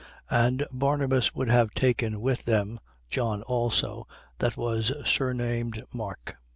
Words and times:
15:37. 0.31 0.47
And 0.47 0.65
Barnabas 0.71 1.35
would 1.35 1.49
have 1.49 1.75
taken 1.75 2.21
with 2.21 2.45
them 2.45 2.79
John 3.11 3.43
also, 3.43 4.07
that 4.39 4.57
was 4.57 4.91
surnamed 5.05 5.83
Mark. 5.93 6.37